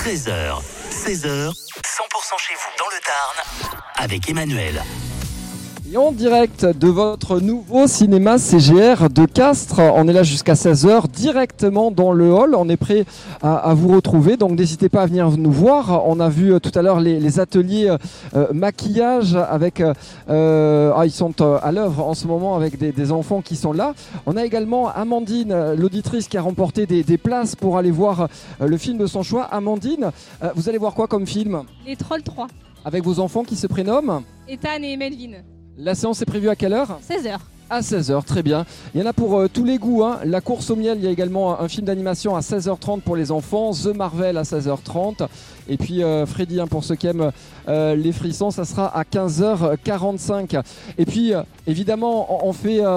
[0.00, 4.82] 13h, 16h, 100% chez vous dans le Tarn, avec Emmanuel.
[5.92, 9.80] Et en direct de votre nouveau cinéma CGR de Castres.
[9.80, 12.54] On est là jusqu'à 16h, directement dans le hall.
[12.54, 13.04] On est prêt
[13.42, 16.06] à, à vous retrouver, donc n'hésitez pas à venir nous voir.
[16.06, 17.96] On a vu euh, tout à l'heure les, les ateliers
[18.36, 19.80] euh, maquillage avec...
[19.80, 23.56] euh, ah, ils sont euh, à l'œuvre en ce moment avec des, des enfants qui
[23.56, 23.94] sont là.
[24.26, 28.28] On a également Amandine, euh, l'auditrice qui a remporté des, des places pour aller voir
[28.60, 29.42] euh, le film de son choix.
[29.42, 30.12] Amandine,
[30.44, 31.62] euh, vous allez voir quoi comme film?
[31.84, 32.46] Les Trolls 3.
[32.84, 34.22] Avec vos enfants qui se prénomment?
[34.48, 35.38] Ethan et Melvin.
[35.78, 37.38] La séance est prévue à quelle heure 16h.
[37.70, 38.66] à 16h, très bien.
[38.94, 40.02] Il y en a pour euh, tous les goûts.
[40.04, 40.18] hein.
[40.24, 43.30] La course au miel, il y a également un film d'animation à 16h30 pour les
[43.30, 43.70] enfants.
[43.72, 45.26] The Marvel à 16h30.
[45.68, 47.30] Et puis euh, Freddy, hein, pour ceux qui aiment
[47.68, 50.60] euh, les frissons, ça sera à 15h45.
[50.98, 51.32] Et puis,
[51.66, 52.90] évidemment, on, on fait un,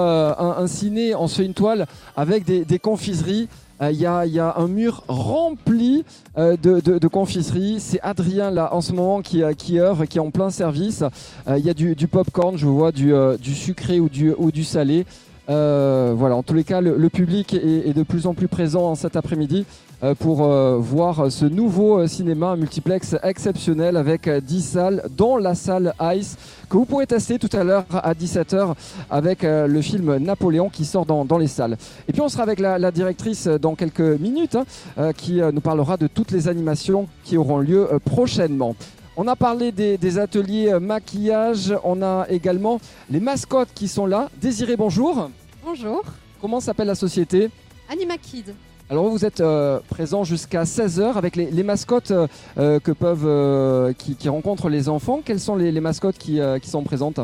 [0.58, 1.86] un ciné, on se fait une toile
[2.16, 3.48] avec des, des confiseries.
[3.82, 6.04] Euh, Il y, a, il y a un mur rempli
[6.38, 7.80] euh, de, de- confiseries.
[7.80, 11.02] C'est Adrien là en ce moment qui, euh, œuvre, qui est en plein service.
[11.48, 14.08] Euh, Il y a du, du popcorn, je vois du, euh, sucré ou
[14.52, 15.06] du salé.
[15.50, 18.94] Euh, voilà, en tous les cas, le, public est, de plus en plus présent en
[18.94, 19.66] cet après-midi
[20.02, 25.54] euh, pour euh, voir ce nouveau cinéma, multiplex exceptionnel avec euh, 10 salles, dont la
[25.54, 26.36] salle Ice,
[26.68, 28.74] que vous pourrez tester tout à l'heure à 17h
[29.10, 31.76] avec le film Napoléon qui sort dans, les salles.
[32.08, 34.56] Et puis on sera avec la, directrice dans quelques minutes
[34.96, 38.74] hein, qui nous parlera de toutes les animations qui auront lieu prochainement.
[39.16, 44.06] On a parlé des, des ateliers euh, maquillage, on a également les mascottes qui sont
[44.06, 44.28] là.
[44.40, 45.30] Désiré, bonjour.
[45.64, 46.02] Bonjour,
[46.40, 47.48] Comment s'appelle la société?
[47.88, 48.54] Anima Kid.
[48.90, 52.12] alors vous êtes euh, présent jusqu'à 16h avec les, les mascottes
[52.58, 55.22] euh, que peuvent, qui, qui rencontrent les enfants.
[55.24, 57.20] Quelles sont les, les mascottes qui, qui sont présentes?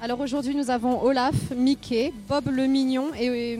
[0.00, 3.58] Alors aujourd'hui nous avons Olaf, Mickey, Bob le Mignon et,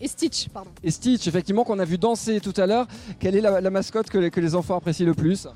[0.00, 0.48] et Stitch.
[0.48, 0.70] Pardon.
[0.82, 2.86] Et Stitch, effectivement, qu'on a vu danser tout à l'heure.
[3.20, 5.46] Quelle est la, la mascotte que les enfants apprécient le plus?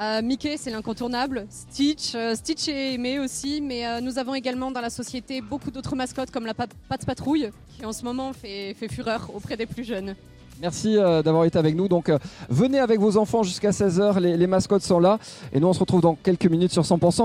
[0.00, 4.70] Euh, Mickey c'est l'incontournable, Stitch, euh, Stitch est aimé aussi, mais euh, nous avons également
[4.70, 8.32] dans la société beaucoup d'autres mascottes comme la pa- Patte Patrouille qui en ce moment
[8.32, 10.14] fait, fureur auprès des plus jeunes.
[10.60, 11.86] Merci d'avoir été avec nous.
[11.86, 12.10] Donc,
[12.48, 14.18] venez avec vos enfants jusqu'à 16h.
[14.18, 15.20] Les, les mascottes sont là.
[15.52, 17.12] Et nous, on se retrouve dans quelques minutes sur 100%.